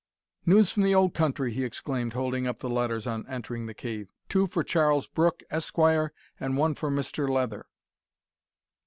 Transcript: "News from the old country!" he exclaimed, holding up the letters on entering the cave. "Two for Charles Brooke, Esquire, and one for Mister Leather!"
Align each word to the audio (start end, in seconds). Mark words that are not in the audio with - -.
"News 0.47 0.71
from 0.71 0.81
the 0.81 0.95
old 0.95 1.13
country!" 1.13 1.53
he 1.53 1.63
exclaimed, 1.63 2.13
holding 2.13 2.47
up 2.47 2.57
the 2.57 2.67
letters 2.67 3.05
on 3.05 3.23
entering 3.27 3.67
the 3.67 3.75
cave. 3.75 4.11
"Two 4.29 4.47
for 4.47 4.63
Charles 4.63 5.05
Brooke, 5.05 5.43
Esquire, 5.51 6.11
and 6.39 6.57
one 6.57 6.73
for 6.73 6.89
Mister 6.89 7.27
Leather!" 7.27 7.67